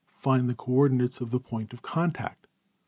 Find 0.17 0.49
the 0.49 0.55
coordinates 0.55 1.21
of 1.21 1.29
the 1.29 1.39
point 1.39 1.73
of 1.73 1.83
contact. 1.83 2.47